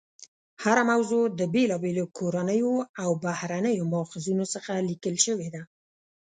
[0.63, 5.61] هره موضوع د بېلابېلو کورنیو او بهرنیو ماخذونو څخه لیکل شوې ده.